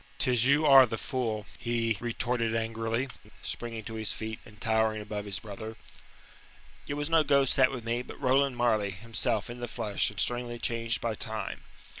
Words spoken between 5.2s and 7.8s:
his brother. "It was no ghost sat